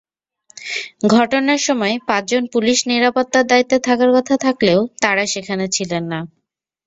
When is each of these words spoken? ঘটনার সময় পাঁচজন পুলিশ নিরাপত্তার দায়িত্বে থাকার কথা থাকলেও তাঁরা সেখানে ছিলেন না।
ঘটনার 1.13 1.61
সময় 1.67 1.95
পাঁচজন 2.07 2.43
পুলিশ 2.53 2.77
নিরাপত্তার 2.87 3.45
দায়িত্বে 3.47 3.77
থাকার 3.87 4.09
কথা 4.17 4.35
থাকলেও 4.45 4.79
তাঁরা 5.01 5.23
সেখানে 5.33 5.65
ছিলেন 5.75 6.03
না। 6.11 6.19